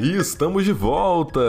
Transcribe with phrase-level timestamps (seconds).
[0.00, 1.40] E estamos de volta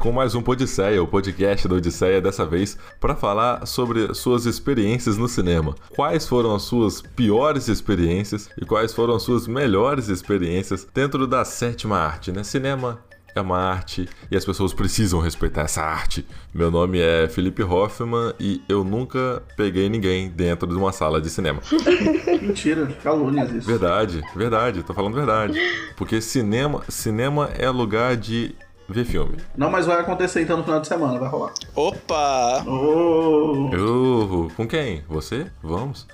[0.00, 5.16] com mais um Podisseia, o podcast da Odisseia, dessa vez para falar sobre suas experiências
[5.16, 5.76] no cinema.
[5.94, 11.44] Quais foram as suas piores experiências e quais foram as suas melhores experiências dentro da
[11.44, 12.42] sétima arte, né?
[12.42, 12.98] Cinema,
[13.38, 16.26] é uma arte e as pessoas precisam respeitar essa arte.
[16.52, 21.30] Meu nome é Felipe Hoffman e eu nunca peguei ninguém dentro de uma sala de
[21.30, 21.60] cinema.
[22.42, 23.66] Mentira, calúnias isso.
[23.66, 25.58] Verdade, verdade, tô falando verdade.
[25.96, 28.54] Porque cinema, cinema é lugar de
[28.88, 29.36] ver filme.
[29.56, 31.52] Não, mas vai acontecer então no final de semana, vai rolar.
[31.74, 32.64] Opa!
[32.66, 35.04] Oh, Eu, com quem?
[35.08, 35.46] Você?
[35.62, 36.06] Vamos.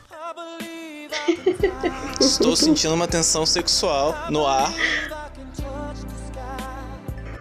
[2.20, 4.72] Estou sentindo uma tensão sexual no ar.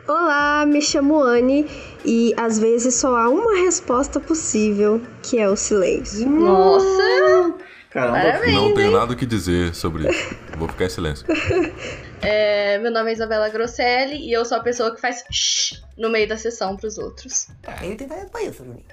[0.08, 1.66] Olá, me chamo Anne
[2.04, 6.30] e às vezes só há uma resposta possível, que é o silêncio.
[6.30, 7.54] Nossa!
[7.90, 8.20] caramba.
[8.20, 8.94] Parabéns, Não tenho hein?
[8.94, 10.36] nada o que dizer sobre isso.
[10.58, 11.26] Vou ficar em silêncio.
[12.26, 16.10] É, meu nome é Isabela Grosselli e eu sou a pessoa que faz shh no
[16.10, 17.50] meio da sessão pros outros.
[17.82, 18.86] Ele tem talento pra isso, Juninho.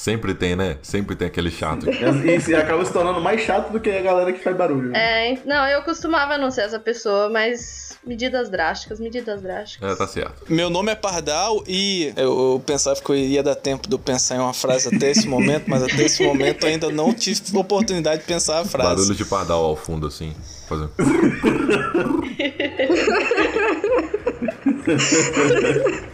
[0.00, 0.78] Sempre tem, né?
[0.80, 1.84] Sempre tem aquele chato.
[2.24, 4.88] E isso acaba se tornando mais chato do que a galera que faz barulho.
[4.88, 5.34] né?
[5.34, 9.92] É, não, eu costumava não ser essa pessoa, mas medidas drásticas, medidas drásticas.
[9.92, 10.44] É, tá certo.
[10.48, 13.98] Meu nome é Pardal e eu, eu pensava que eu iria dar tempo de eu
[13.98, 17.38] pensar em uma frase até esse momento, mas até esse momento eu ainda não tive
[17.54, 18.88] oportunidade de pensar a frase.
[18.88, 20.34] Barulho de pardal ao fundo, assim.
[20.66, 20.92] Fazendo.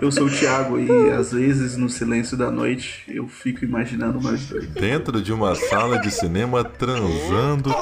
[0.00, 4.46] Eu sou o Thiago e às vezes no silêncio da noite eu fico imaginando nós
[4.46, 4.66] dois.
[4.68, 7.74] Dentro de uma sala de cinema transando.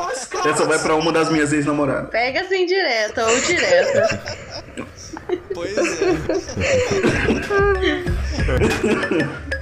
[0.44, 2.11] Essa vai pra uma das minhas ex-namoradas.
[2.11, 4.20] Pega assim direta ou direta.
[5.55, 5.87] Pois é.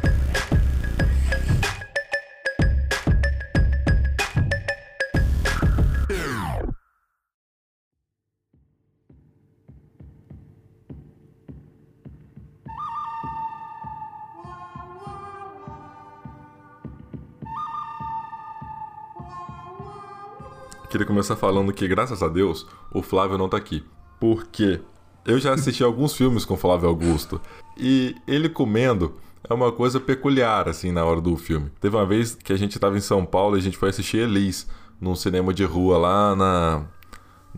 [20.95, 23.85] Queria começar falando que, graças a Deus, o Flávio não tá aqui.
[24.21, 24.81] Porque
[25.27, 27.41] eu já assisti alguns filmes com o Flávio Augusto.
[27.77, 31.69] E ele comendo é uma coisa peculiar, assim, na hora do filme.
[31.81, 34.19] Teve uma vez que a gente tava em São Paulo e a gente foi assistir
[34.19, 34.69] Elis,
[35.01, 36.85] num cinema de rua lá na,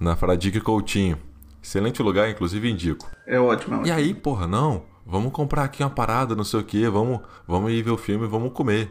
[0.01, 1.19] na Fradique Coutinho.
[1.63, 3.07] Excelente lugar, inclusive indico.
[3.27, 3.87] É ótimo, é ótimo.
[3.87, 7.71] E aí, porra, não, vamos comprar aqui uma parada, não sei o que, vamos, vamos
[7.71, 8.91] ir ver o filme, vamos comer.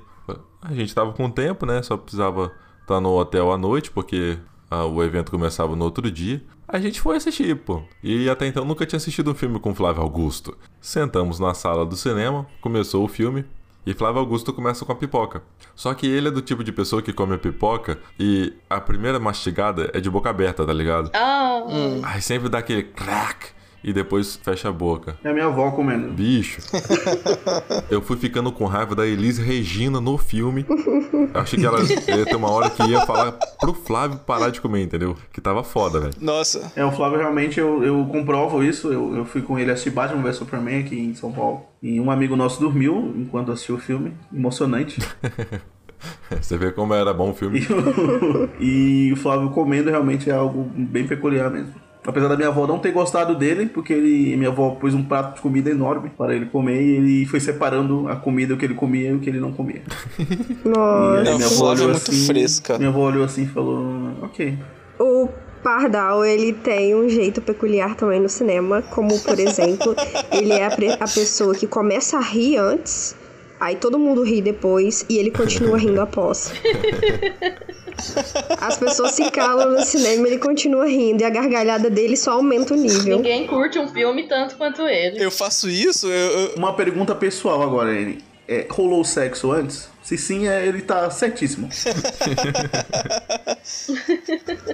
[0.61, 1.81] A gente tava com tempo, né?
[1.81, 2.51] Só precisava
[2.85, 4.37] estar no hotel à noite, porque
[4.69, 6.41] ah, o evento começava no outro dia.
[6.67, 7.83] A gente foi assistir, pô.
[8.03, 10.57] E até então nunca tinha assistido um filme com Flávio Augusto.
[10.79, 13.45] Sentamos na sala do cinema, começou o filme.
[13.85, 15.43] E Flávio Augusto começa com a pipoca.
[15.75, 19.19] Só que ele é do tipo de pessoa que come a pipoca e a primeira
[19.19, 21.11] mastigada é de boca aberta, tá ligado?
[21.13, 21.61] Ah,
[22.03, 23.54] Aí sempre dá aquele crack
[23.85, 25.15] e depois fecha a boca.
[25.23, 26.11] É a minha avó comendo.
[26.11, 26.59] Bicho.
[27.87, 30.65] eu fui ficando com raiva da Elise Regina no filme.
[31.35, 34.81] Achei que ela ia ter uma hora que ia falar pro Flávio parar de comer,
[34.81, 35.15] entendeu?
[35.31, 36.13] Que tava foda, velho.
[36.19, 38.91] Nossa, É, o Flávio realmente, eu, eu comprovo isso.
[38.91, 41.61] Eu, eu fui com ele assistir Batman vs Superman aqui em São Paulo.
[41.79, 44.13] E um amigo nosso dormiu enquanto assistiu o filme.
[44.33, 44.99] Emocionante.
[46.41, 47.59] Você vê como era bom o filme.
[47.59, 51.85] E o, e o Flávio comendo realmente é algo bem peculiar mesmo.
[52.05, 55.35] Apesar da minha avó não ter gostado dele, porque ele, minha avó pôs um prato
[55.35, 58.75] de comida enorme para ele comer e ele foi separando a comida o que ele
[58.75, 59.81] comia e o que ele não comia.
[60.63, 61.23] Nossa.
[61.23, 62.77] Não, minha avó é olhou muito assim, fresca.
[62.77, 64.57] Minha avó olhou assim e falou: Ok.
[64.99, 65.29] O
[65.63, 69.95] Pardal, ele tem um jeito peculiar também no cinema, como por exemplo,
[70.31, 73.15] ele é a, a pessoa que começa a rir antes,
[73.59, 76.53] aí todo mundo ri depois e ele continua rindo após.
[78.59, 82.33] As pessoas se calam no cinema e ele continua rindo e a gargalhada dele só
[82.33, 83.17] aumenta o nível.
[83.17, 85.23] ninguém curte um filme tanto quanto ele.
[85.23, 86.07] eu faço isso?
[86.07, 88.17] Eu, eu- Uma pergunta pessoal agora, N.
[88.47, 89.89] É, rolou sexo antes?
[90.03, 91.67] Se sim, é, ele tá certíssimo.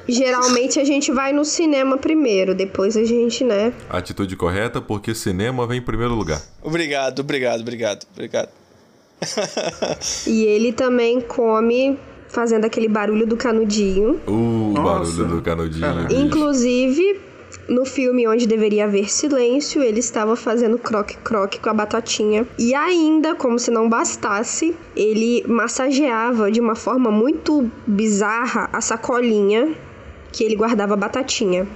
[0.07, 3.73] Geralmente a gente vai no cinema primeiro, depois a gente, né?
[3.89, 6.41] Atitude correta, porque cinema vem em primeiro lugar.
[6.61, 8.49] Obrigado, obrigado, obrigado, obrigado.
[10.25, 11.97] E ele também come
[12.31, 14.19] fazendo aquele barulho do canudinho.
[14.27, 15.11] Uh, o Nossa.
[15.11, 15.81] barulho do canudinho.
[15.81, 16.07] Caramba.
[16.07, 16.21] bicho.
[16.21, 17.19] Inclusive,
[17.67, 22.47] no filme onde deveria haver silêncio, ele estava fazendo croque-croque com a batatinha.
[22.57, 29.73] E ainda, como se não bastasse, ele massageava de uma forma muito bizarra a sacolinha
[30.31, 31.67] que ele guardava a batatinha.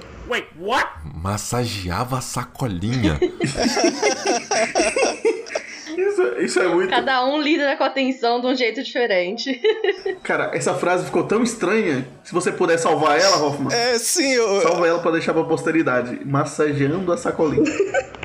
[1.22, 3.18] Massageava a sacolinha.
[5.96, 6.90] Isso, isso é muito.
[6.90, 9.60] Cada um lida com a atenção de um jeito diferente.
[10.22, 12.06] Cara, essa frase ficou tão estranha.
[12.24, 14.60] Se você puder salvar ela, Hoffman, É, sim, eu.
[14.62, 16.20] salva ela pra deixar pra posteridade.
[16.24, 17.64] Massageando a sacolinha.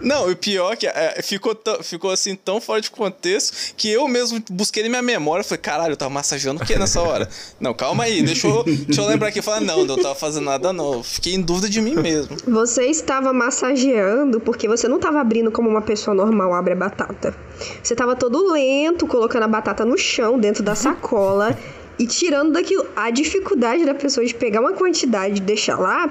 [0.00, 3.90] Não, o pior é que é, ficou, tão- ficou assim tão fora de contexto que
[3.90, 5.42] eu mesmo busquei na minha memória.
[5.42, 7.28] Falei, caralho, eu tava massageando o que nessa hora?
[7.60, 9.40] Não, calma aí, deixa eu, deixa eu lembrar aqui.
[9.40, 11.02] Falar, não, não tava fazendo nada, não.
[11.02, 12.36] Fiquei em dúvida de mim mesmo.
[12.46, 17.34] Você estava massageando porque você não estava abrindo como uma pessoa normal abre a batata.
[17.82, 21.56] Você estava todo lento, colocando a batata no chão, dentro da sacola
[21.98, 22.86] e tirando daquilo.
[22.94, 26.10] A dificuldade da pessoa de pegar uma quantidade e deixar lá.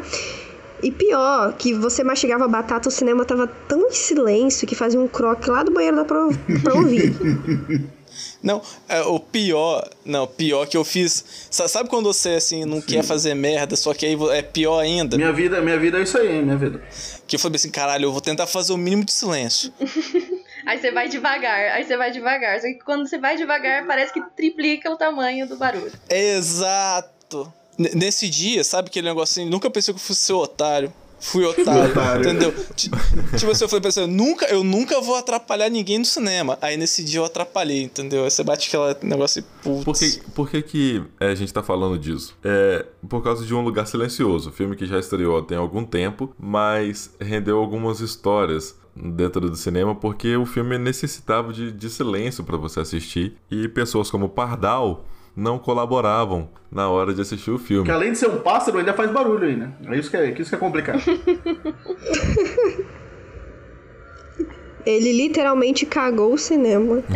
[0.85, 4.99] E pior, que você mastigava a batata, o cinema tava tão em silêncio que fazia
[4.99, 6.27] um croque lá do banheiro da pra,
[6.63, 7.15] pra ouvir.
[8.41, 11.47] Não, é, o pior, não, pior que eu fiz.
[11.51, 15.17] sa- Sabe quando você assim não quer fazer merda, só que aí é pior ainda?
[15.17, 16.81] Minha vida, minha vida é isso aí, minha vida.
[17.27, 19.73] Que eu falei assim, caralho, eu vou tentar fazer o mínimo de silêncio.
[20.65, 22.59] Aí você vai devagar, aí você vai devagar.
[22.59, 25.91] Só que quando você vai devagar, parece que triplica o tamanho do barulho.
[26.09, 27.53] Exato.
[27.77, 29.49] Nesse dia, sabe aquele negocinho?
[29.49, 30.91] Nunca pensei que eu fosse ser otário.
[31.17, 32.21] Fui otário, Otário.
[32.21, 32.53] entendeu?
[32.75, 32.91] Ti-
[33.37, 36.57] Tipo assim, eu falei pra você, nunca, eu nunca vou atrapalhar ninguém no cinema.
[36.61, 38.25] Aí nesse dia eu atrapalhei, entendeu?
[38.25, 39.83] Aí você bate aquele negócio e putz.
[39.83, 42.35] Por que, por que, que é, a gente tá falando disso?
[42.43, 47.09] É por causa de Um Lugar Silencioso, filme que já estreou tem algum tempo, mas
[47.19, 52.81] rendeu algumas histórias dentro do cinema porque o filme necessitava de, de silêncio para você
[52.81, 57.85] assistir e pessoas como Pardal não colaboravam na hora de assistir o filme.
[57.85, 59.73] Que além de ser um pássaro, ainda faz barulho aí, né?
[59.87, 61.01] É isso que é, que isso que é complicado.
[64.85, 67.03] Ele literalmente cagou o cinema.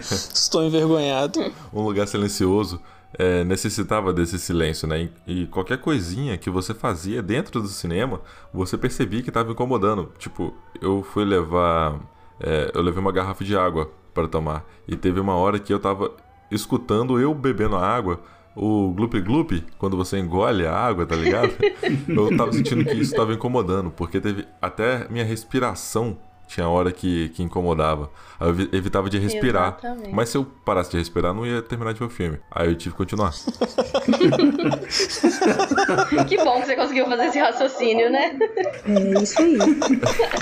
[0.00, 1.40] Estou envergonhado.
[1.72, 2.80] Um Lugar Silencioso
[3.18, 5.10] é, necessitava desse silêncio, né?
[5.26, 8.20] E, e qualquer coisinha que você fazia dentro do cinema,
[8.54, 10.12] você percebia que estava incomodando.
[10.18, 11.98] Tipo, eu fui levar.
[12.38, 14.64] é, eu levei uma garrafa de água para tomar.
[14.88, 16.10] E teve uma hora que eu tava
[16.50, 18.20] escutando eu bebendo a água.
[18.56, 21.52] O glup glup, quando você engole a água, tá ligado?
[22.08, 26.16] eu tava sentindo que isso tava incomodando, porque teve até minha respiração
[26.46, 28.10] tinha hora que, que incomodava.
[28.38, 29.78] Aí eu evi- evitava de respirar.
[29.82, 30.14] Exatamente.
[30.14, 32.38] Mas se eu parasse de respirar, não ia terminar de ver o filme.
[32.50, 33.32] Aí eu tive que continuar.
[36.28, 38.38] Que bom que você conseguiu fazer esse raciocínio, né?
[38.86, 39.56] É isso aí.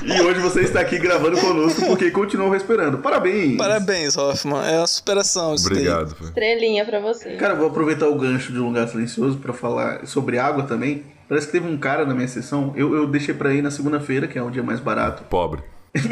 [0.05, 2.99] E hoje você está aqui gravando conosco porque continuou respirando.
[2.99, 3.57] Parabéns!
[3.57, 4.63] Parabéns, Hoffman.
[4.67, 5.79] É uma superação isso daí.
[5.79, 6.15] Obrigado.
[6.17, 6.27] foi.
[6.29, 7.37] Estrelinha pra você.
[7.37, 11.05] Cara, eu vou aproveitar o gancho de um lugar silencioso pra falar sobre água também.
[11.29, 12.73] Parece que teve um cara na minha sessão.
[12.77, 15.23] Eu, eu deixei pra ir na segunda-feira, que é o dia mais barato.
[15.25, 15.63] Pobre.
[15.95, 16.03] Eu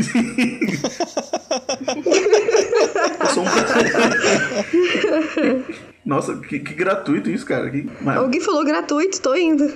[3.27, 3.47] sou um.
[6.05, 7.71] Nossa, que, que gratuito isso, cara.
[7.71, 7.89] Que...
[8.01, 9.65] Mas- Alguém falou gratuito, tô indo.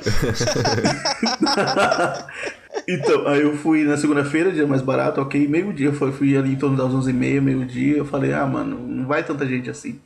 [2.86, 5.92] Então, aí eu fui na segunda-feira, dia mais barato, ok, meio-dia.
[5.94, 7.96] Fui, fui ali em torno das 11h30, meio-dia.
[7.96, 9.98] Eu falei, ah, mano, não vai tanta gente assim.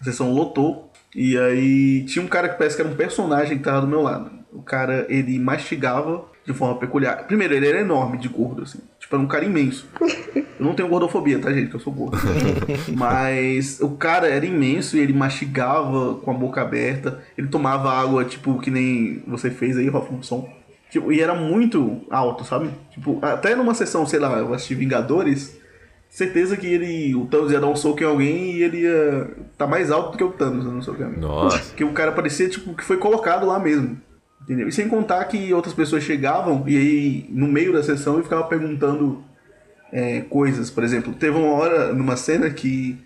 [0.00, 0.92] A sessão lotou.
[1.14, 4.02] E aí tinha um cara que parece que era um personagem que tava do meu
[4.02, 4.30] lado.
[4.52, 7.26] O cara, ele mastigava de forma peculiar.
[7.26, 8.78] Primeiro, ele era enorme de gordo, assim.
[9.08, 9.88] Tipo, era um cara imenso.
[10.60, 11.70] Eu não tenho gordofobia, tá, gente?
[11.70, 12.18] Que eu sou gordo.
[12.94, 17.22] Mas o cara era imenso e ele mastigava com a boca aberta.
[17.36, 20.46] Ele tomava água, tipo, que nem você fez aí, Rafa, som.
[20.90, 22.68] Tipo, e era muito alto, sabe?
[22.90, 25.58] Tipo, até numa sessão, sei lá, eu assisti Vingadores,
[26.10, 29.66] certeza que ele, o Thanos ia dar um soco em alguém e ele ia tá
[29.66, 31.20] mais alto do que o Thanos dando um soco em alguém.
[31.20, 31.58] Nossa.
[31.58, 33.98] Porque o cara parecia, tipo, que foi colocado lá mesmo.
[34.48, 34.66] Entendeu?
[34.66, 38.44] E sem contar que outras pessoas chegavam e aí, no meio da sessão, e ficava
[38.44, 39.22] perguntando
[39.92, 40.70] é, coisas.
[40.70, 42.98] Por exemplo, teve uma hora, numa cena que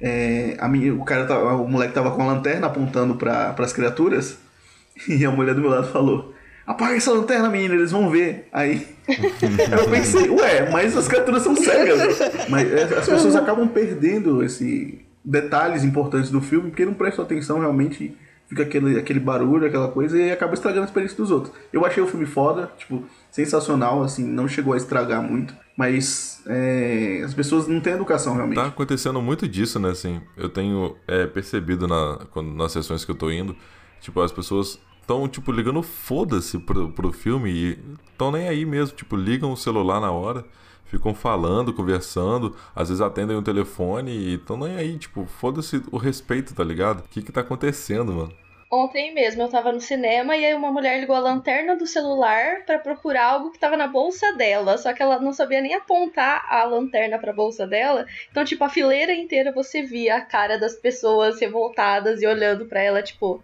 [0.00, 3.74] é, a minha, o cara tava, o moleque tava com a lanterna apontando para as
[3.74, 4.38] criaturas
[5.06, 6.32] e a mulher do meu lado falou:
[6.66, 8.48] Apaga essa lanterna, menina, eles vão ver.
[8.50, 12.18] Aí eu pensei, ué, mas as criaturas são cegas.
[12.48, 17.60] Mas é, as pessoas acabam perdendo esse detalhes importantes do filme porque não prestam atenção
[17.60, 18.16] realmente.
[18.48, 21.52] Fica aquele, aquele barulho, aquela coisa, e acaba estragando a experiência dos outros.
[21.72, 27.22] Eu achei o filme foda, tipo, sensacional, assim, não chegou a estragar muito, mas é,
[27.24, 28.56] as pessoas não têm educação realmente.
[28.56, 29.90] Tá acontecendo muito disso, né?
[29.90, 33.56] Assim, eu tenho é, percebido na, quando, nas sessões que eu tô indo,
[34.00, 37.78] tipo, as pessoas estão, tipo, ligando foda-se pro, pro filme e
[38.10, 38.96] estão nem aí mesmo.
[38.96, 40.44] Tipo, ligam o celular na hora,
[40.86, 44.98] ficam falando, conversando, às vezes atendem o telefone e estão nem aí.
[44.98, 47.00] Tipo, foda-se o respeito, tá ligado?
[47.00, 48.32] O que que tá acontecendo, mano?
[48.68, 52.64] Ontem mesmo eu tava no cinema e aí uma mulher ligou a lanterna do celular
[52.66, 56.44] pra procurar algo que tava na bolsa dela, só que ela não sabia nem apontar
[56.50, 58.06] a lanterna pra bolsa dela.
[58.28, 62.82] Então, tipo, a fileira inteira você via a cara das pessoas revoltadas e olhando pra
[62.82, 63.40] ela, tipo,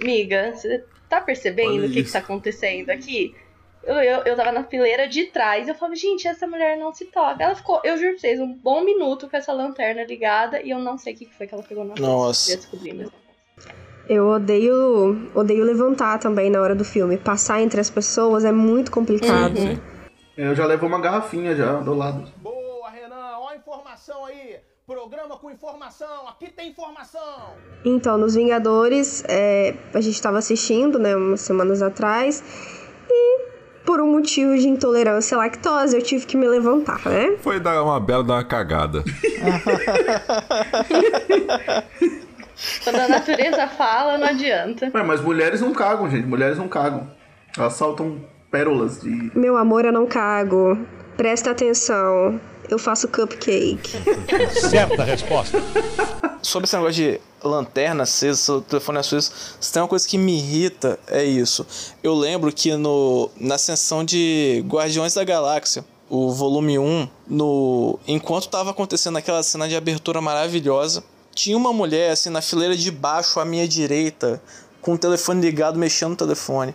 [0.00, 3.34] miga, você tá percebendo o que, que tá acontecendo aqui?
[3.86, 5.68] Eu, eu, eu tava na fileira de trás.
[5.68, 7.42] Eu falava, gente, essa mulher não se toca.
[7.42, 10.78] Ela ficou, eu juro pra vocês, um bom minuto com essa lanterna ligada e eu
[10.80, 12.52] não sei o que foi que ela pegou na Nossa.
[12.52, 13.12] Eu descobri mesmo.
[14.08, 17.16] Eu odeio, odeio levantar também na hora do filme.
[17.16, 19.56] Passar entre as pessoas é muito complicado.
[19.56, 19.80] Sim.
[20.36, 22.30] Eu já levo uma garrafinha já do lado.
[22.36, 23.38] Boa, Renan.
[23.38, 24.56] Ó a informação aí.
[24.86, 26.28] Programa com informação.
[26.28, 27.54] Aqui tem informação.
[27.84, 32.44] Então, nos Vingadores, é, a gente estava assistindo, né, umas semanas atrás,
[33.10, 33.55] e
[33.86, 37.36] por um motivo de intolerância à lactose, eu tive que me levantar, né?
[37.40, 39.04] Foi dar uma bela dar uma cagada.
[42.82, 44.90] Quando a natureza fala, não adianta.
[44.92, 46.26] Ué, mas mulheres não cagam, gente.
[46.26, 47.08] Mulheres não cagam.
[47.56, 49.30] Elas saltam pérolas de.
[49.34, 50.78] Meu amor, eu não cago.
[51.16, 52.40] Presta atenção.
[52.68, 53.90] Eu faço cupcake.
[54.50, 55.58] Certa resposta.
[56.42, 60.98] Sobre esse negócio de lanterna acesa, telefone aceso, se tem uma coisa que me irrita,
[61.06, 61.66] é isso.
[62.02, 68.48] Eu lembro que no, na sessão de Guardiões da Galáxia, o volume 1, no, enquanto
[68.48, 71.02] tava acontecendo aquela cena de abertura maravilhosa,
[71.34, 74.42] tinha uma mulher assim na fileira de baixo à minha direita,
[74.80, 76.74] com o telefone ligado, mexendo no telefone.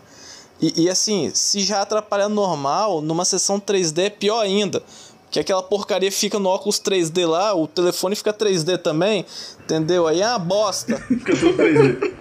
[0.62, 4.84] E, e assim, se já atrapalha normal, numa sessão 3D é pior ainda.
[5.32, 9.26] Que aquela porcaria fica no óculos 3D lá, o telefone fica 3D também,
[9.64, 10.06] entendeu?
[10.06, 10.98] Aí é uma bosta.
[11.08, 12.14] Fica tudo 3D.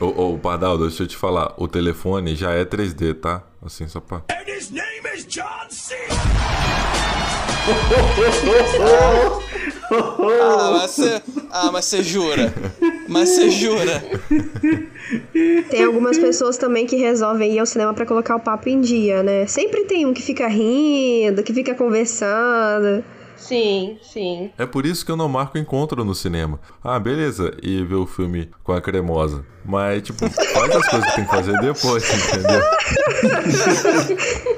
[0.00, 1.54] Ô, ô, Pardal, deixa eu te falar.
[1.56, 3.44] O telefone já é 3D, tá?
[3.64, 4.24] Assim, só pra.
[9.90, 11.22] Ah, mas você.
[11.50, 12.52] Ah, mas você jura.
[13.08, 14.04] Mas você jura.
[15.70, 19.22] Tem algumas pessoas também que resolvem ir ao cinema pra colocar o papo em dia,
[19.22, 19.46] né?
[19.46, 23.02] Sempre tem um que fica rindo, que fica conversando.
[23.38, 24.50] Sim, sim.
[24.58, 26.60] É por isso que eu não marco encontro no cinema.
[26.84, 29.44] Ah, beleza, e ver o filme com a cremosa.
[29.64, 32.60] Mas, tipo, faz as coisas que tem que fazer depois, entendeu?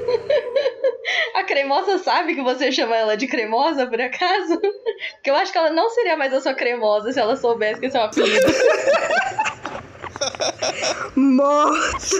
[1.61, 4.57] A cremosa sabe que você chama ela de cremosa, por acaso?
[5.15, 7.85] Porque eu acho que ela não seria mais a sua cremosa se ela soubesse que
[7.85, 8.47] esse é um apelido.
[11.15, 12.15] Morto!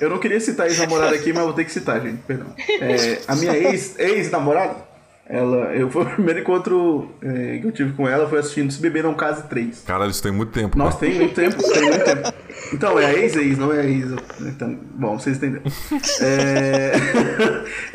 [0.00, 2.18] Eu não queria citar ex-namorada aqui, mas vou ter que citar, gente.
[2.22, 2.54] Perdão.
[2.80, 4.76] É, a minha ex- ex-namorada,
[5.28, 8.80] ela, eu foi o primeiro encontro é, que eu tive com ela foi assistindo Se
[8.80, 9.82] Beber Não Case 3.
[9.86, 10.78] Caralho, isso tem muito tempo.
[10.78, 11.10] Nossa, cara.
[11.10, 12.34] tem muito tempo, tem muito tempo.
[12.72, 14.10] Então, é a ex-ex, não é a ex.
[14.40, 15.64] Então, bom, vocês entenderam.
[16.20, 16.92] É...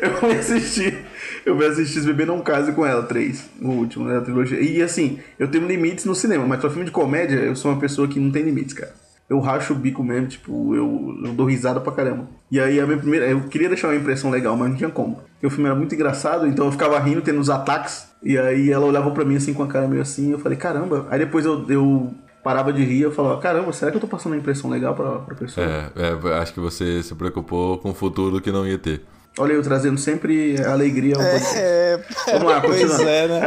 [0.00, 1.04] eu fui assistir.
[1.44, 4.60] Eu fui assistir Se Beber Não Case com ela, 3, o último, né, da trilogia.
[4.60, 7.80] E assim, eu tenho limites no cinema, mas pra filme de comédia, eu sou uma
[7.80, 8.92] pessoa que não tem limites, cara.
[9.28, 12.28] Eu racho o bico mesmo, tipo, eu, eu dou risada pra caramba.
[12.50, 13.26] E aí a minha primeira.
[13.26, 15.16] Eu queria deixar uma impressão legal, mas não tinha como.
[15.32, 18.06] Porque o filme era muito engraçado, então eu ficava rindo, tendo os ataques.
[18.22, 21.06] E aí ela olhava pra mim assim com a cara meio assim, eu falei, caramba.
[21.10, 22.14] Aí depois eu, eu
[22.44, 25.12] parava de rir, eu falava, caramba, será que eu tô passando uma impressão legal pra,
[25.20, 25.66] pra pessoa?
[25.66, 29.02] É, é, acho que você se preocupou com o futuro que não ia ter.
[29.38, 31.58] Olha eu trazendo sempre alegria ao podcast.
[31.58, 33.02] É, Vamos lá, continuando.
[33.08, 33.46] é, né?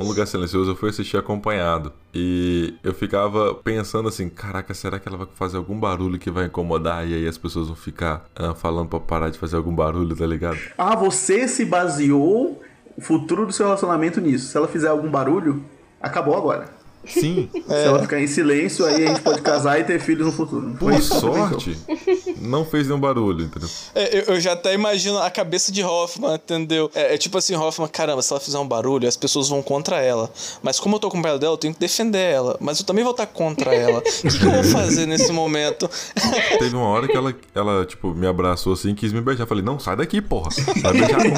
[0.00, 1.92] Um lugar silencioso eu fui assistir acompanhado.
[2.14, 6.46] E eu ficava pensando assim, caraca, será que ela vai fazer algum barulho que vai
[6.46, 7.06] incomodar?
[7.06, 10.26] E aí as pessoas vão ficar ah, falando pra parar de fazer algum barulho, tá
[10.26, 10.58] ligado?
[10.78, 12.62] Ah, você se baseou
[12.96, 14.46] o futuro do seu relacionamento nisso.
[14.48, 15.62] Se ela fizer algum barulho,
[16.00, 16.68] acabou agora.
[17.06, 20.32] Sim, Se ela ficar em silêncio, aí a gente pode casar e ter filhos no
[20.32, 20.76] futuro.
[20.78, 21.78] Por sorte,
[22.40, 23.68] não fez nenhum barulho, entendeu?
[23.94, 26.90] É, eu, eu já até imagino a cabeça de Hoffman, entendeu?
[26.94, 30.00] É, é tipo assim, Hoffman, caramba, se ela fizer um barulho, as pessoas vão contra
[30.00, 30.30] ela.
[30.62, 32.56] Mas como eu tô com perto dela, eu tenho que defender ela.
[32.60, 33.98] Mas eu também vou estar contra ela.
[33.98, 35.88] O que, que eu vou fazer nesse momento?
[36.58, 39.44] Teve uma hora que ela, ela, tipo, me abraçou assim e quis me beijar.
[39.44, 40.50] Eu falei, não, sai daqui, porra.
[40.82, 41.34] Vai beijar não.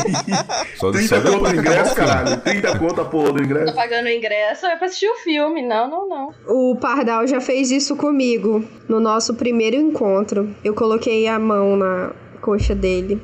[0.79, 2.41] Só, 30 só depois conto do ingresso, o caralho.
[2.41, 3.75] 30 conto a porra do Tô ingresso.
[3.75, 5.63] pagando o ingresso, é pra assistir o filme.
[5.63, 6.35] Não, não, não.
[6.47, 10.55] O Pardal já fez isso comigo no nosso primeiro encontro.
[10.63, 10.92] Eu coloquei
[11.29, 13.21] a mão na coxa dele.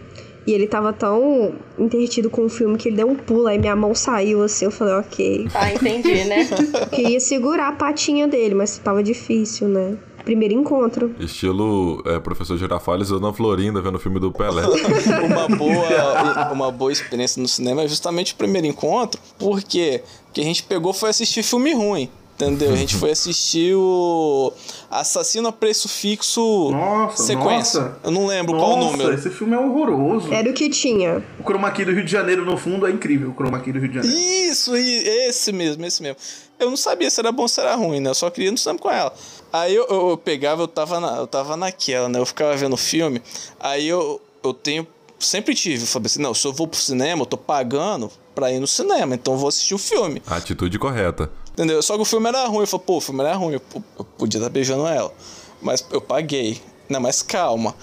[0.47, 3.77] E ele tava tão intertido com o filme que ele deu um pulo, aí minha
[3.77, 4.65] mão saiu assim.
[4.65, 5.47] Eu falei, ok.
[5.53, 6.49] Tá, entendi, né?
[6.91, 9.99] Queria segurar a patinha dele, mas tava difícil, né?
[10.25, 11.15] Primeiro encontro.
[11.21, 14.63] Estilo é, professor Girafales ou na Florinda vendo o filme do Pelé.
[15.23, 19.21] uma boa, uma boa experiência no cinema é justamente o primeiro encontro.
[19.39, 20.03] Por quê?
[20.25, 22.09] Porque a gente pegou foi assistir filme ruim.
[22.41, 22.73] Entendeu?
[22.73, 24.53] A gente foi assistir o
[24.89, 27.81] Assassino a Preço Fixo Nossa, Sequência.
[27.81, 27.99] nossa.
[28.05, 29.13] Eu não lembro qual o Nossa, número.
[29.13, 30.33] esse filme é horroroso.
[30.33, 31.25] Era o que tinha.
[31.41, 33.31] O chroma key do Rio de Janeiro no fundo é incrível.
[33.31, 34.17] O chroma key do Rio de Janeiro.
[34.17, 36.17] Isso, e- esse mesmo, esse mesmo.
[36.61, 38.11] Eu não sabia se era bom ou se era ruim, né?
[38.11, 39.13] Eu só queria ir no cinema com ela.
[39.53, 42.21] Aí eu, eu, eu pegava, eu tava, na, eu tava naquela, né?
[42.21, 43.21] Eu ficava vendo o filme.
[43.59, 44.87] Aí eu, eu tenho.
[45.19, 45.83] Sempre tive.
[45.83, 48.67] Eu falei assim: não, se eu vou pro cinema, eu tô pagando pra ir no
[48.69, 50.23] cinema, então eu vou assistir o filme.
[50.27, 51.29] Atitude correta.
[51.59, 51.83] Entendeu?
[51.83, 52.61] Só que o filme era ruim.
[52.61, 53.55] Eu falei, pô, o filme era ruim.
[53.55, 53.63] Eu,
[53.99, 55.13] eu podia estar beijando ela.
[55.61, 56.63] Mas eu paguei.
[56.89, 57.75] Não, mas calma.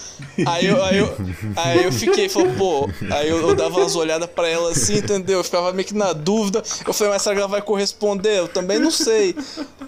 [0.48, 1.16] Aí eu, aí eu,
[1.58, 2.90] aí eu fiquei, falei, pô.
[3.12, 5.40] Aí eu, eu dava umas olhadas pra ela assim, entendeu?
[5.40, 6.64] Eu ficava meio que na dúvida.
[6.88, 8.40] Eu falei, mas será que ela vai corresponder?
[8.40, 9.36] Eu também não sei.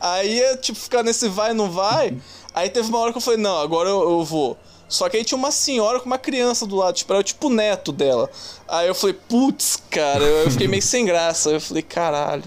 [0.02, 2.14] Aí, tipo, ficar nesse vai não vai.
[2.54, 4.58] Aí teve uma hora que eu falei, não, agora eu, eu vou.
[4.90, 7.94] Só que aí tinha uma senhora com uma criança do lado, tipo, era tipo neto
[7.94, 8.30] dela.
[8.68, 11.50] Aí eu falei, putz, cara, eu fiquei meio sem graça.
[11.52, 12.44] Eu falei, caralho,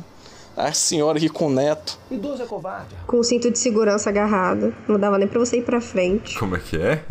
[0.68, 1.98] a senhora aqui com o neto.
[2.10, 2.94] Idoso é covarde.
[3.06, 4.74] Com o cinto de segurança agarrado.
[4.88, 6.38] Não dava nem pra você ir pra frente.
[6.38, 7.02] Como é que é?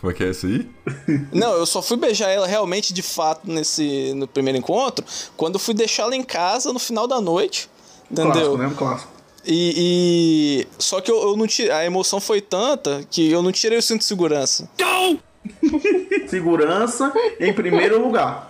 [0.00, 0.68] Como é que é isso aí?
[1.32, 5.04] Não, eu só fui beijar ela realmente de fato nesse no primeiro encontro
[5.36, 7.68] quando eu fui deixá-la em casa no final da noite.
[8.10, 8.32] Entendeu?
[8.32, 8.72] Clássico, né?
[8.76, 9.12] Clássico.
[9.48, 11.70] E, e- Só que eu, eu não tirei.
[11.72, 14.68] A emoção foi tanta que eu não tirei o cinto de segurança.
[16.28, 18.48] Segurança em primeiro lugar.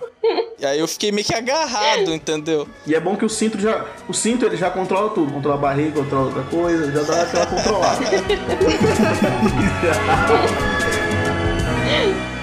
[0.59, 2.67] E aí eu fiquei meio que agarrado, entendeu?
[2.85, 3.85] E é bom que o cinto já.
[4.07, 5.31] O cinto ele já controla tudo.
[5.31, 7.99] Controla a barriga, controla outra coisa, já dá aquela controlada.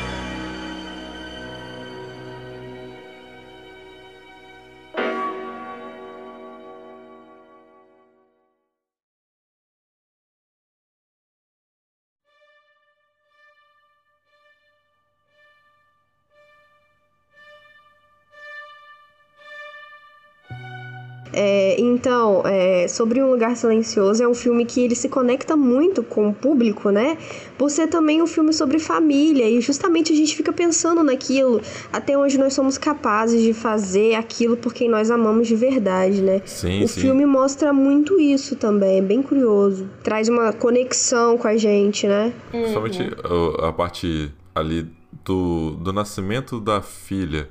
[22.04, 26.28] então, é, sobre Um Lugar Silencioso é um filme que ele se conecta muito com
[26.28, 27.16] o público, né?
[27.56, 32.14] Por ser também um filme sobre família e justamente a gente fica pensando naquilo, até
[32.14, 36.42] onde nós somos capazes de fazer aquilo por quem nós amamos de verdade, né?
[36.44, 37.00] Sim, o sim.
[37.00, 39.88] filme mostra muito isso também, é bem curioso.
[40.02, 42.34] Traz uma conexão com a gente, né?
[42.50, 44.86] Principalmente uh, a parte ali
[45.24, 47.48] do, do nascimento da filha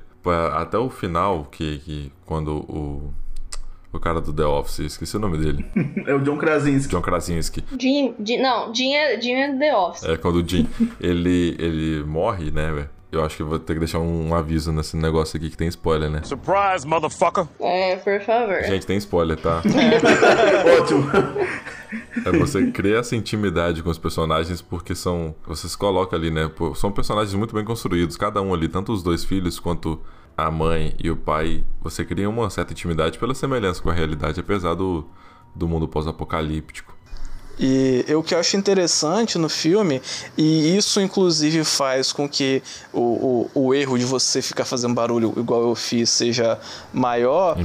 [0.52, 3.12] até o final, que, que quando o,
[3.98, 5.64] o cara do The Office, esqueci o nome dele,
[6.06, 6.90] É o John Krasinski.
[6.90, 10.04] John Krasinski, Jim, Jim- não, Jim é, Jim é The Office.
[10.04, 10.68] é quando o Jim,
[11.00, 12.90] ele, ele morre, né, velho?
[13.12, 15.68] Eu acho que eu vou ter que deixar um aviso nesse negócio aqui que tem
[15.68, 16.20] spoiler, né?
[16.24, 17.46] Surprise, motherfucker!
[17.60, 18.60] É, por favor.
[18.64, 19.62] Gente, tem spoiler, tá?
[20.80, 21.08] Ótimo.
[22.26, 25.32] É você criar essa intimidade com os personagens porque são.
[25.46, 26.50] Você se coloca ali, né?
[26.74, 30.00] São personagens muito bem construídos, cada um ali, tanto os dois filhos quanto
[30.36, 31.64] a mãe e o pai.
[31.82, 35.04] Você cria uma certa intimidade pela semelhança com a realidade, apesar do,
[35.54, 36.94] do mundo pós-apocalíptico.
[37.58, 40.02] E eu- o que eu acho interessante no filme,
[40.36, 42.60] e isso inclusive faz com que
[42.92, 46.58] o, o, o erro de você ficar fazendo barulho igual eu fiz seja
[46.92, 47.56] maior,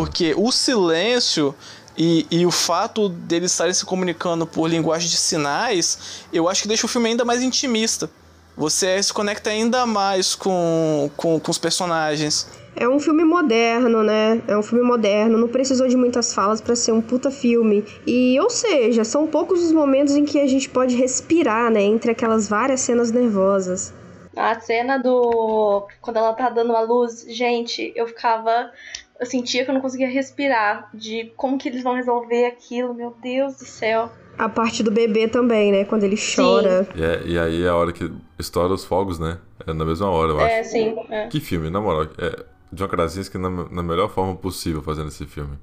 [0.00, 1.54] porque o silêncio
[1.96, 6.68] e, e o fato deles estarem se comunicando por linguagem de sinais, eu acho que
[6.68, 8.10] deixa o filme ainda mais intimista.
[8.56, 12.48] Você se conecta ainda mais com, com, com os personagens.
[12.74, 14.40] É um filme moderno, né?
[14.48, 17.84] É um filme moderno, não precisou de muitas falas pra ser um puta filme.
[18.06, 21.82] E, ou seja, são poucos os momentos em que a gente pode respirar, né?
[21.82, 23.92] Entre aquelas várias cenas nervosas.
[24.36, 25.86] A cena do.
[26.02, 28.70] Quando ela tá dando a luz, gente, eu ficava.
[29.18, 30.90] Eu sentia que eu não conseguia respirar.
[30.92, 34.10] De como que eles vão resolver aquilo, meu Deus do céu.
[34.38, 35.84] A parte do bebê também, né?
[35.84, 36.86] Quando ele chora.
[36.94, 39.38] E, é- e aí é a hora que estoura os fogos, né?
[39.66, 40.54] É na mesma hora, eu acho.
[40.54, 40.94] É, sim.
[41.10, 41.26] é.
[41.28, 42.06] Que filme, na moral.
[42.18, 45.56] É, John Krasinski na, na melhor forma possível fazendo esse filme.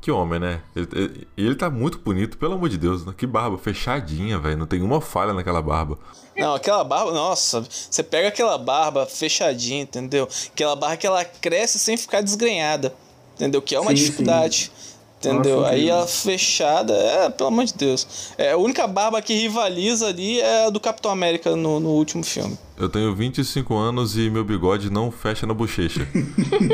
[0.00, 0.60] Que homem, né?
[0.74, 3.06] Ele, ele, ele tá muito bonito, pelo amor de Deus.
[3.06, 3.14] né?
[3.16, 4.56] Que barba fechadinha, velho.
[4.58, 5.96] Não tem uma falha naquela barba.
[6.36, 10.26] Não, aquela barba, nossa, você pega aquela barba fechadinha, entendeu?
[10.52, 12.92] Aquela barba que ela cresce sem ficar desgrenhada,
[13.36, 13.62] entendeu?
[13.62, 14.72] Que é uma Sim, dificuldade.
[15.28, 15.60] Entendeu?
[15.60, 18.32] Nossa, Aí ela fechada, é, pelo amor de Deus.
[18.36, 22.24] É, a única barba que rivaliza ali é a do Capitão América no, no último
[22.24, 22.58] filme.
[22.76, 26.06] Eu tenho 25 anos e meu bigode não fecha na bochecha.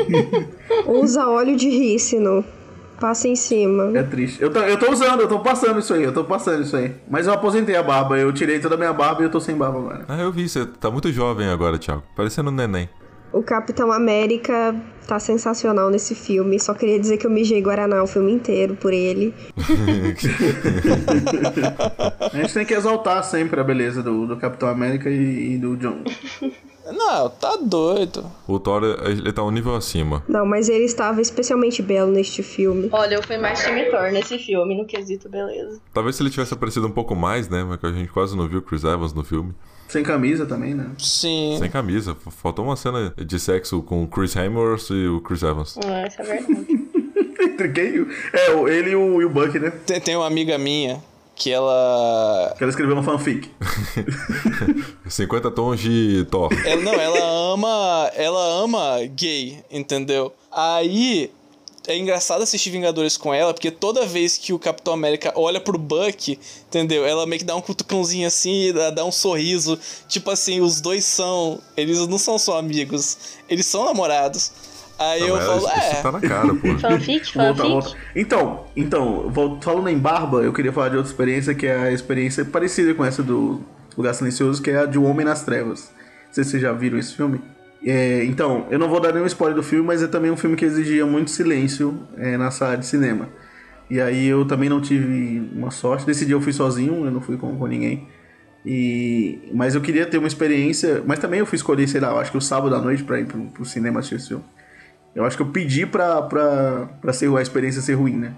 [0.87, 2.43] Usa óleo de rícino.
[2.99, 3.97] Passa em cima.
[3.97, 4.41] É triste.
[4.41, 6.93] Eu tô, eu tô usando, eu tô passando isso aí, eu tô passando isso aí.
[7.09, 9.55] Mas eu aposentei a barba, eu tirei toda a minha barba e eu tô sem
[9.55, 10.05] barba agora.
[10.07, 12.03] ah, eu vi, você tá muito jovem agora, Thiago.
[12.13, 12.89] Parecendo um neném.
[13.31, 14.75] O Capitão América
[15.07, 16.59] tá sensacional nesse filme.
[16.59, 19.33] Só queria dizer que eu mijei Guaraná o filme inteiro por ele.
[22.19, 25.75] A gente tem que exaltar sempre a beleza do, do Capitão América e, e do
[25.77, 26.03] John.
[26.91, 28.25] Não, tá doido.
[28.47, 30.23] O Thor, ele tá um nível acima.
[30.27, 32.89] Não, mas ele estava especialmente belo neste filme.
[32.91, 35.79] Olha, eu fui mais time Thor nesse filme, no quesito beleza.
[35.93, 37.63] Talvez se ele tivesse aparecido um pouco mais, né?
[37.63, 39.53] Mas que a gente quase não viu o Chris Evans no filme.
[39.87, 40.87] Sem camisa também, né?
[40.99, 41.55] Sim.
[41.59, 42.15] Sem camisa.
[42.29, 45.77] Faltou uma cena de sexo com o Chris Hemsworth e o Chris Evans.
[45.83, 46.67] Ah, isso é verdade.
[47.41, 48.05] Entre quem?
[48.33, 49.71] É, o- ele e o, e o Buck, né?
[49.85, 51.01] Tem, tem uma amiga minha
[51.39, 52.53] que ela.
[52.57, 53.49] Que ela escreveu uma fanfic.
[55.07, 56.49] 50 tons de Thor.
[56.65, 58.11] Ela, não, ela ama.
[58.13, 60.33] Ela ama gay, entendeu?
[60.51, 61.31] Aí
[61.87, 65.79] é engraçado assistir Vingadores com ela, porque toda vez que o Capitão América olha pro
[65.79, 67.05] Buck, entendeu?
[67.05, 69.79] Ela meio que dá um cutucãozinho assim, dá, dá um sorriso.
[70.09, 71.59] Tipo assim, os dois são.
[71.77, 74.51] Eles não são só amigos, eles são namorados.
[74.99, 76.01] Aí Não, eu falo, isso é.
[76.01, 76.77] tá na cara, pô.
[76.77, 77.67] Fanfic, fanfic.
[77.67, 77.95] volta.
[78.13, 79.31] Então, então,
[79.61, 83.05] falando em barba, eu queria falar de outra experiência que é a experiência parecida com
[83.05, 83.61] essa do
[83.97, 85.89] Lugar Silencioso, que é a de O Homem nas Trevas.
[86.27, 87.39] Não sei se vocês já viram esse filme.
[87.85, 90.57] É, então, eu não vou dar nenhum spoiler do filme, mas é também um filme
[90.57, 93.29] que exigia muito silêncio é, na sala de cinema.
[93.89, 96.05] E aí eu também não tive uma sorte.
[96.05, 98.07] Nesse dia eu fui sozinho, eu não fui com, com ninguém.
[98.65, 101.01] E, mas eu queria ter uma experiência.
[101.05, 103.19] Mas também eu fui escolher, sei lá, eu acho que o sábado à noite pra
[103.19, 104.43] ir pro, pro cinema assistir esse filme.
[105.15, 108.33] Eu acho que eu pedi pra, pra, pra ser, a experiência ser ruim, né?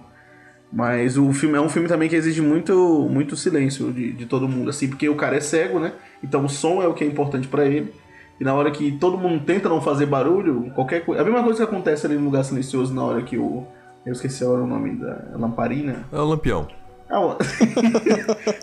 [0.72, 4.48] Mas o filme é um filme também que exige muito, muito silêncio de, de todo
[4.48, 5.94] mundo, assim, porque o cara é cego, né?
[6.24, 7.94] Então o som é o que é importante pra ele.
[8.40, 11.22] E na hora que todo mundo tenta não fazer barulho, qualquer coisa.
[11.22, 13.68] A mesma coisa que acontece ali no lugar silencioso na hora que o.
[14.04, 16.08] Eu esqueci agora o nome da lamparina.
[16.12, 16.68] É o lampião.
[17.08, 17.38] Ah, ó.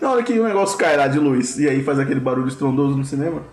[0.01, 2.97] Na hora que o negócio cai lá de luz e aí faz aquele barulho estrondoso
[2.97, 3.43] no cinema.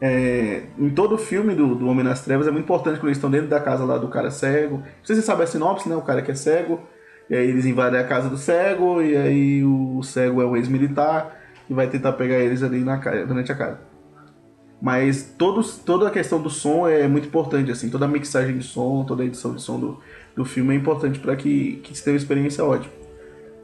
[0.00, 3.18] É, em todo o filme do, do Homem nas Trevas é muito importante quando eles
[3.18, 4.76] estão dentro da casa lá do cara cego.
[4.78, 5.96] Não sei se você sabe a sinopse, né?
[5.96, 6.80] O cara que é cego.
[7.28, 9.02] E aí eles invadem a casa do cego.
[9.02, 11.36] E aí o cego é um ex-militar.
[11.68, 13.80] E vai tentar pegar eles ali na, durante a casa.
[14.80, 17.90] Mas todos, toda a questão do som é muito importante, assim.
[17.90, 20.00] Toda a mixagem de som, toda a edição de som do,
[20.36, 22.92] do filme é importante para que, que você tenha uma experiência ótima.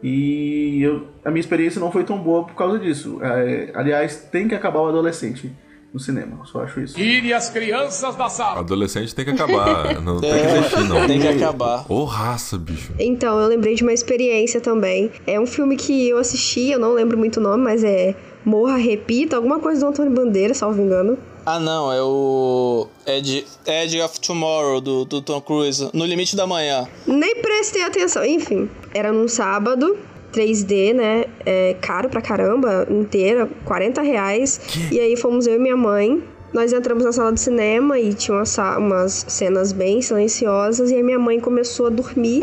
[0.03, 3.20] E eu- a minha experiência não foi tão boa por causa disso.
[3.23, 5.51] É, aliás, tem que acabar o adolescente
[5.94, 6.38] no cinema.
[6.40, 6.96] Eu só acho isso.
[6.96, 8.59] Tire as crianças da sala.
[8.59, 9.94] Adolescente tem que acabar.
[10.02, 11.07] Não tem que deixar, não.
[11.07, 11.87] Tem que acabar.
[11.88, 12.92] Ô raça, bicho.
[12.98, 15.12] Então, eu lembrei de uma experiência também.
[15.24, 18.76] É um filme que eu assisti, eu não lembro muito o nome, mas é Morra,
[18.76, 21.16] Repita, alguma coisa do Antônio Bandeira, salvo engano.
[21.46, 22.88] Ah, não, é o.
[23.07, 25.90] Edge, Edge of Tomorrow, do, do Tom Cruise.
[25.92, 26.88] No Limite da Manhã.
[27.07, 28.24] Nem prestei atenção.
[28.24, 29.96] Enfim, era num sábado,
[30.35, 31.25] 3D, né?
[31.47, 34.61] É, caro pra caramba, inteira, 40 reais.
[34.90, 36.23] E aí fomos eu e minha mãe.
[36.53, 40.88] Nós entramos na sala de cinema e tinha umas, sa- umas cenas bem silenciosas.
[40.90, 42.42] E aí minha mãe começou a dormir.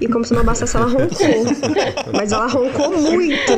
[0.00, 2.12] E como se não bastasse, ela roncou.
[2.14, 3.52] Mas ela roncou muito.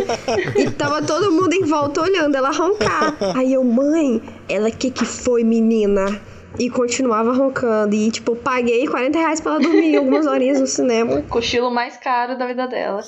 [0.56, 3.16] E tava todo mundo em volta olhando ela roncar.
[3.36, 6.18] Aí eu, mãe, ela, que que foi, menina?
[6.58, 7.94] E continuava roncando.
[7.94, 11.22] E, tipo, paguei 40 reais pra ela dormir algumas horinhas no cinema.
[11.28, 13.00] Cochilo mais caro da vida dela.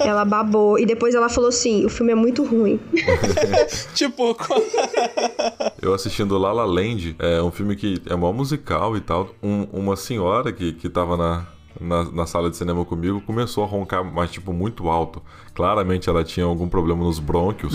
[0.00, 0.78] Ela babou.
[0.78, 2.80] E depois ela falou assim: o filme é muito ruim.
[3.94, 4.36] Tipo,
[5.80, 9.30] Eu assistindo La La Land, é um filme que é mó musical e tal.
[9.42, 11.46] Um- uma senhora que, que tava na,
[11.82, 15.22] na, na sala de cinema comigo começou a roncar, mas tipo, muito alto.
[15.54, 17.74] Claramente ela tinha algum problema nos brônquios.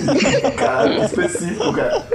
[0.56, 2.06] Cara, específico, cara.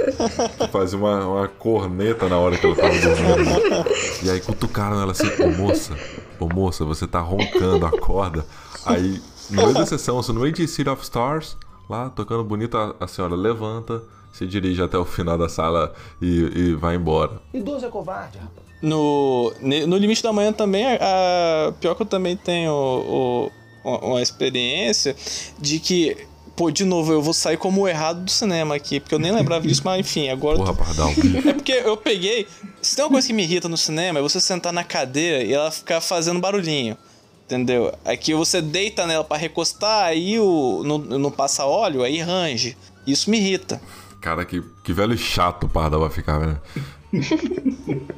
[0.72, 3.86] Fazia uma, uma corneta na hora que ela tava dormindo.
[4.22, 5.96] E aí cutucaram ela assim, ô moça,
[6.40, 8.44] ô moça, você tá roncando, acorda.
[8.84, 9.20] Aí,
[9.50, 11.56] no meio da sessão, assim, no meio de City of Stars,
[11.88, 16.50] lá, tocando bonito, a, a senhora levanta, se dirige até o final da sala e,
[16.54, 17.40] e vai embora.
[17.54, 18.65] Idoso é covarde, rapaz.
[18.86, 19.52] No,
[19.86, 23.52] no Limite da Manhã também, a, a- pior que eu também tenho o-
[23.84, 25.14] uma, uma experiência
[25.58, 26.16] de que.
[26.56, 29.30] Pô, de novo, eu vou sair como o errado do cinema aqui, porque eu nem
[29.30, 30.58] lembrava disso, mas enfim, agora.
[30.58, 31.10] eu tô- Porra, pardal.
[31.46, 32.46] É porque eu peguei.
[32.80, 35.52] Se tem uma coisa que me irrita no cinema, é você sentar na cadeira e
[35.52, 36.96] ela ficar fazendo barulhinho.
[37.44, 37.92] Entendeu?
[38.06, 42.74] Aqui você deita nela pra recostar, aí o, não, não passa óleo, aí range.
[43.06, 43.78] Isso me irrita.
[44.20, 46.60] Cara, que, que velho chato o pardal vai ficar, velho.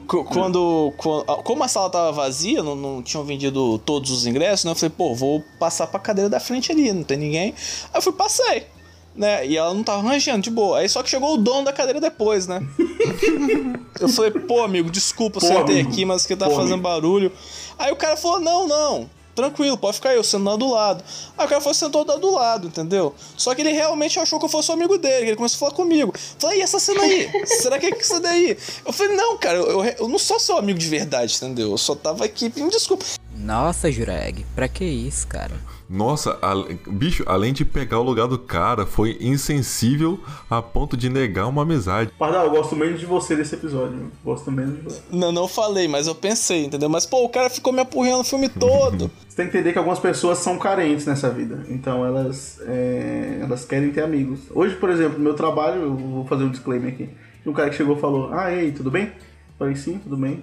[0.06, 4.64] Qu- Quando, quando- como a sala tava vazia, não, não tinham vendido todos os ingressos,
[4.64, 4.70] né?
[4.72, 7.54] Eu falei, pô, vou passar pra cadeira da frente ali, não tem ninguém.
[7.92, 8.66] Aí eu fui, passei.
[9.14, 9.46] Né?
[9.46, 10.78] E ela não tava rangendo, de boa.
[10.78, 12.64] Aí só que chegou o dono da cadeira depois, né?
[14.00, 16.88] eu falei, pô, amigo, desculpa, eu sentei aqui, mas que tá Pô, fazendo amigo.
[16.88, 17.32] barulho.
[17.78, 19.10] Aí o cara falou, não, não.
[19.38, 21.04] Tranquilo, pode ficar eu sento lá do lado.
[21.36, 23.14] Aí o cara foi sentou lá do lado, entendeu?
[23.36, 25.70] Só que ele realmente achou que eu fosse o amigo dele, que ele começou a
[25.70, 26.12] falar comigo.
[26.40, 27.30] Falei, e essa cena aí?
[27.46, 28.58] Será que é isso daí?
[28.84, 31.70] Eu falei, não, cara, eu, eu- eu não sou seu amigo de verdade, entendeu?
[31.70, 33.04] Eu só tava aqui pedindo desculpa.
[33.36, 35.54] Nossa, Jureg, pra que isso, cara?
[35.88, 36.54] Nossa, a-
[36.90, 40.20] bicho, além de pegar o lugar do cara, foi insensível
[40.50, 42.10] a ponto de negar uma amizade.
[42.18, 44.10] Pardal, eu gosto menos de você nesse episódio.
[44.22, 45.00] Gosto menos de você.
[45.10, 46.88] Não, não falei, mas eu pensei, entendeu?
[46.90, 49.10] Mas, pô, o cara ficou me apurrando o filme todo.
[49.28, 51.64] Você tem que entender que algumas pessoas são carentes nessa vida.
[51.68, 54.40] Então elas, é, elas querem ter amigos.
[54.52, 57.08] Hoje, por exemplo, no meu trabalho, eu vou fazer um disclaimer aqui.
[57.46, 59.12] Um cara que chegou e falou: Ah, ei, tudo bem?
[59.58, 60.42] Falei, sim, tudo bem.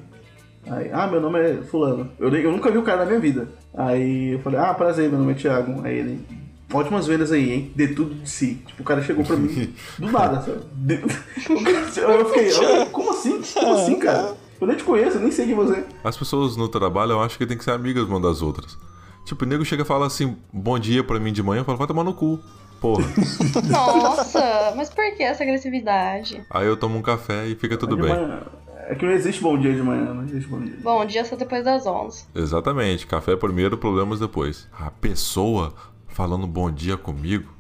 [0.70, 2.10] Aí, ah, meu nome é Fulano.
[2.20, 3.48] Eu, eu nunca vi o cara na minha vida.
[3.74, 5.82] Aí eu falei, ah, prazer, meu nome é Thiago.
[5.84, 6.26] Aí ele,
[6.74, 7.72] ótimas vendas aí, hein?
[7.76, 8.56] Dê tudo de si.
[8.66, 10.60] Tipo, o cara chegou pra mim do nada, sabe?
[10.74, 10.96] De-
[12.02, 13.42] Eu fiquei, eu- como assim?
[13.54, 14.36] Como assim, cara?
[14.60, 15.86] Eu nem te conheço, eu nem sei quem você é.
[16.04, 18.78] As pessoas no trabalho eu acho que tem que ser amigas uma das outras.
[19.26, 21.78] Tipo, o nego chega e fala assim, bom dia pra mim de manhã, eu falo,
[21.78, 22.40] vai tomar no cu.
[22.80, 23.04] Porra.
[23.70, 26.42] Nossa, mas por que essa agressividade?
[26.50, 28.10] Aí eu tomo um café e fica tudo bem.
[28.10, 28.42] manhã.
[28.88, 30.78] É que não existe bom dia de manhã, não existe bom dia.
[30.82, 32.26] Bom, dia só depois das 11.
[32.36, 34.68] Exatamente, café primeiro, problemas depois.
[34.72, 35.74] A pessoa
[36.08, 37.52] falando bom dia comigo,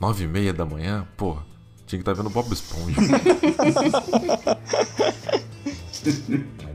[0.00, 1.44] nove e meia da manhã, porra,
[1.86, 3.00] tinha que estar vendo Bob Esponja.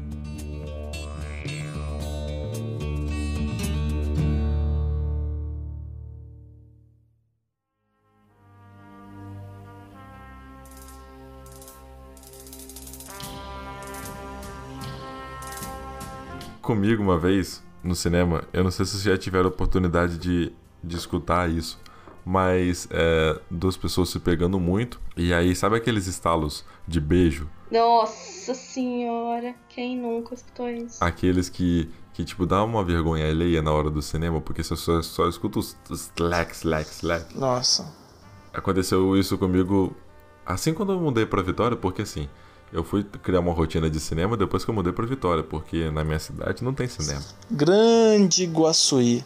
[16.63, 20.49] Comigo uma vez no cinema, eu não sei se vocês já tiveram a oportunidade de,
[20.81, 21.77] de escutar isso,
[22.25, 27.49] mas é, duas pessoas se pegando muito, e aí sabe aqueles estalos de beijo?
[27.69, 31.03] Nossa senhora, quem nunca escutou isso?
[31.03, 35.01] Aqueles que, que tipo, dá uma vergonha alheia na hora do cinema, porque você só,
[35.01, 37.37] só escuta os, os slack, slack, slack.
[37.37, 37.93] Nossa.
[38.53, 39.93] Aconteceu isso comigo
[40.45, 42.29] assim quando eu mudei pra Vitória, porque assim,
[42.73, 46.03] eu fui criar uma rotina de cinema depois que eu mudei pra Vitória, porque na
[46.03, 47.21] minha cidade não tem cinema.
[47.49, 49.23] Grande Guaçuí.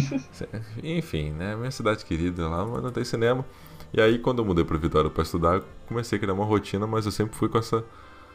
[0.84, 1.56] Enfim, né?
[1.56, 3.44] Minha cidade querida lá, mas não tem cinema.
[3.90, 7.06] E aí, quando eu mudei pra Vitória pra estudar, comecei a criar uma rotina, mas
[7.06, 7.82] eu sempre fui com essa,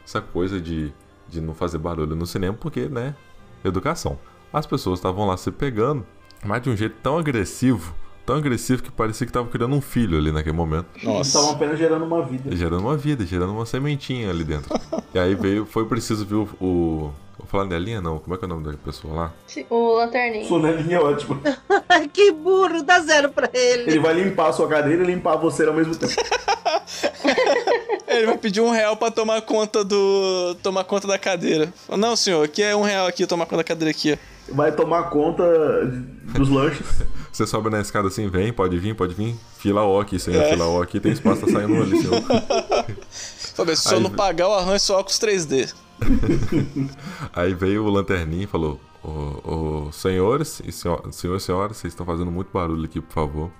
[0.03, 0.91] essa coisa de,
[1.29, 3.15] de não fazer barulho no cinema, porque, né?
[3.63, 4.17] Educação.
[4.51, 6.03] As pessoas estavam lá se pegando,
[6.43, 7.93] mas de um jeito tão agressivo,
[8.25, 10.87] tão agressivo que parecia que estavam criando um filho ali naquele momento.
[11.01, 12.55] Eles estavam apenas gerando uma vida.
[12.55, 14.73] Gerando uma vida, gerando uma sementinha ali dentro.
[15.13, 16.49] e aí veio, foi preciso ver o.
[16.59, 19.33] o Vou falar Nelinha não, como é que é o nome da pessoa lá?
[19.69, 20.47] O lanterninho.
[20.47, 21.41] Sonelinha é ótimo.
[22.13, 23.91] que burro, dá zero pra ele.
[23.91, 26.13] Ele vai limpar a sua cadeira e limpar você ao mesmo tempo.
[28.07, 30.55] Ele vai pedir um real pra tomar conta do.
[30.61, 31.73] tomar conta da cadeira.
[31.89, 34.17] Não, senhor, aqui é um real aqui, tomar conta da cadeira aqui.
[34.49, 35.43] Vai tomar conta
[36.37, 36.85] dos lanches.
[37.33, 39.35] Você sobe na escada assim, vem, pode vir, pode vir.
[39.57, 42.21] Fila O aqui, senhor, fila O aqui, tem espaço, tá saindo ali, senhor.
[43.55, 45.73] Falei, se o senhor não pagar, eu arranjo seu óculos 3D.
[47.33, 52.31] Aí veio o lanterninho e falou: Ô, senhores e senhores e senhoras, vocês estão fazendo
[52.31, 53.51] muito barulho aqui, por favor.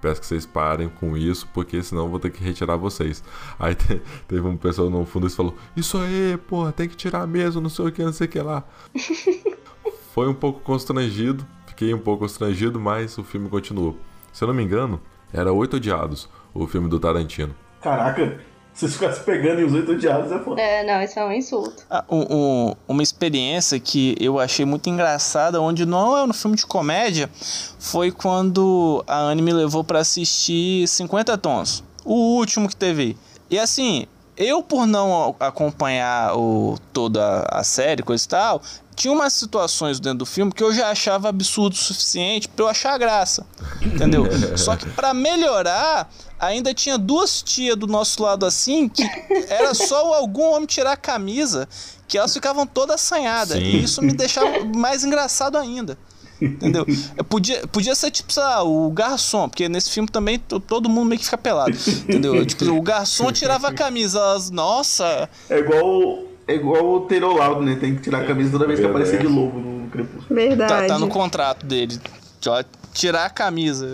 [0.00, 3.22] Peço que vocês parem com isso, porque senão eu vou ter que retirar vocês.
[3.58, 7.26] Aí te- teve uma pessoa no fundo que falou: Isso aí, porra, tem que tirar
[7.26, 8.64] mesmo, não sei o que, não sei o que lá.
[10.14, 11.46] Foi um pouco constrangido,
[11.78, 13.96] fiquei um pouco constrangido, mas o filme continuou.
[14.32, 15.00] Se eu não me engano,
[15.32, 17.54] era Oito Odiados, o filme do Tarantino.
[17.80, 18.40] Caraca,
[18.72, 20.60] se vocês ficassem pegando e os oito odiados é foda.
[20.60, 21.84] É, não, isso é um insulto.
[21.88, 22.26] Ah, um-
[22.68, 27.30] um- uma experiência que eu achei muito engraçada, onde não é no filme de comédia,
[27.78, 33.02] foi quando a Anne me levou pra assistir 50 Tons, o último que teve.
[33.02, 33.16] aí.
[33.50, 34.06] E assim,
[34.38, 38.62] eu por não acompanhar o, toda a série, coisa e tal,
[38.94, 42.68] tinha umas situações dentro do filme que eu já achava absurdo o suficiente pra eu
[42.68, 43.44] achar graça.
[43.82, 44.24] Entendeu?
[44.56, 49.02] Só que pra melhorar, ainda tinha duas tias do nosso lado assim que
[49.48, 51.68] era só algum homem tirar a camisa
[52.06, 53.58] que elas ficavam todas assanhadas.
[53.58, 53.64] Sim.
[53.64, 55.98] E isso me deixava mais engraçado ainda.
[56.40, 56.86] Entendeu?
[57.16, 60.88] Eu podia, podia ser tipo, sei lá, o garçom, porque nesse filme também to- todo
[60.88, 61.76] mundo meio que fica pelado.
[62.08, 62.44] Entendeu?
[62.46, 67.76] tipo, o garçom tirava a camisa, elas, nossa, É igual, é igual o Terolaudo, né?
[67.80, 70.28] Tem que tirar a camisa toda vez que aparecer de lobo no crepúsculo.
[70.28, 70.86] tá, Verdade.
[70.88, 71.98] tá no contrato dele.
[72.94, 73.86] Tirar a camisa,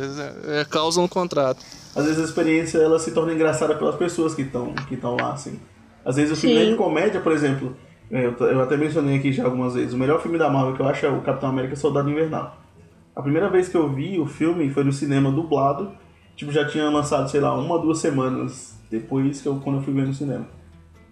[0.48, 1.58] é é cláusula no contrato.
[1.96, 5.32] Às vezes a experiência ela se torna engraçada pelas pessoas que estão que estão lá,
[5.32, 5.58] assim.
[6.04, 6.62] Às vezes o filme Sim.
[6.62, 7.76] é de comédia, por exemplo,
[8.10, 10.80] é, eu, eu até mencionei aqui já algumas vezes, o melhor filme da Marvel que
[10.80, 12.56] eu acho é o Capitão América Soldado Invernal.
[13.14, 15.92] A primeira vez que eu vi o filme foi no cinema dublado,
[16.36, 19.94] tipo, já tinha lançado, sei lá, uma, duas semanas depois que eu, quando eu fui
[19.94, 20.46] ver no cinema.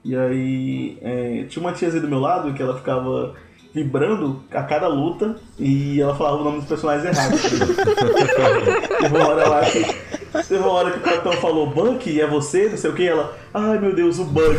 [0.05, 3.35] E aí, é, tinha uma tiazinha do meu lado que ela ficava
[3.73, 7.41] vibrando a cada luta e ela falava o nome dos personagens errados.
[7.41, 10.22] teve uma hora lá que.
[10.53, 12.69] Teve uma hora que o capitão falou Bucky, é você?
[12.69, 13.07] Não sei o que.
[13.09, 14.55] Ela, ai meu Deus, o Bug.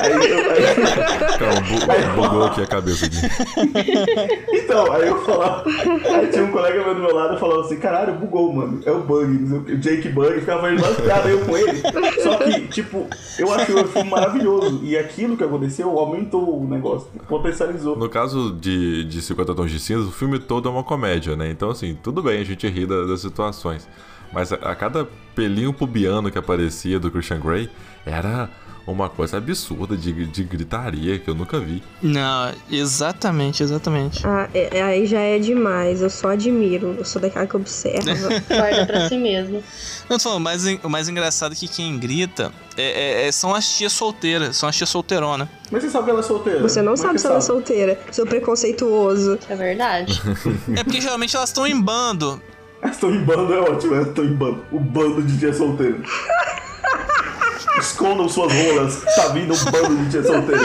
[0.00, 3.16] aí, eu, aí, Calma, bu bugou aqui a cabeça aqui.
[4.52, 5.64] então, aí eu falava.
[5.68, 8.80] Aí tinha um colega meu do meu lado e falava assim: caralho, bugou, mano.
[8.86, 10.40] É o Bug, o Jake Bug.
[10.40, 11.78] Ficava fazendo piada eu com ele.
[12.22, 13.06] Só que, tipo,
[13.38, 14.80] eu achei o filme maravilhoso.
[14.82, 17.96] E aquilo que aconteceu aumentou o negócio, potencializou.
[17.96, 21.50] No caso de, de 50 Tons de Cinza, o filme todo é uma comédia, né?
[21.50, 23.86] Então, assim, tudo bem a gente ri da- das situações.
[24.32, 27.70] Mas a, a cada pelinho pubiano que aparecia do Christian Grey
[28.04, 28.48] era
[28.86, 31.82] uma coisa absurda de, de gritaria que eu nunca vi.
[32.00, 34.26] Não, exatamente, exatamente.
[34.26, 36.00] Ah, é- é- aí já é demais.
[36.00, 36.94] Eu só admiro.
[36.98, 38.00] Eu sou daquela que observa.
[38.48, 39.62] Guarda pra si mesmo.
[40.08, 43.28] Não, tô falando, o mais, en- o mais engraçado é que quem grita é- é-
[43.28, 45.48] é- são as tias solteiras, são as tias solteironas.
[45.70, 46.62] Mas você sabe que ela é solteira?
[46.62, 48.00] Você não Como é sabe se ela é solteira.
[48.10, 49.38] Seu preconceituoso.
[49.50, 50.18] É verdade.
[50.74, 52.42] É porque geralmente elas estão em bando.
[52.80, 54.64] Elas estão em bando, é ótimo, elas estão em bando.
[54.70, 55.98] O bando de tia solteira.
[57.78, 60.62] Escondam suas rolas, tá vindo um bando de tia solteira.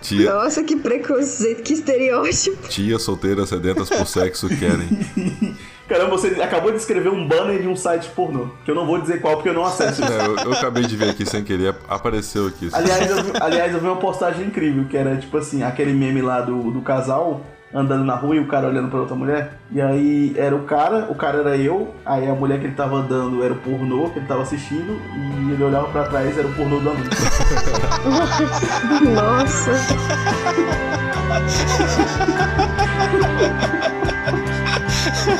[0.00, 2.68] Tia, Nossa, que preconceito, que estereótipo.
[2.68, 4.86] tia solteiras sedentas por sexo querem.
[5.94, 9.00] Caramba, você acabou de escrever um banner de um site pornô, que eu não vou
[9.00, 10.12] dizer qual porque eu não acesso isso.
[10.12, 12.68] É, eu, eu acabei de ver aqui sem querer, apareceu aqui.
[12.72, 16.20] Aliás eu, vi, aliás, eu vi uma postagem incrível, que era tipo assim, aquele meme
[16.20, 19.52] lá do, do casal andando na rua e o cara olhando pra outra mulher.
[19.70, 22.96] E aí era o cara, o cara era eu, aí a mulher que ele tava
[22.96, 25.00] andando era o pornô que ele tava assistindo,
[25.46, 27.08] e ele olhava pra trás era o pornô do amigo.
[29.14, 29.70] Nossa.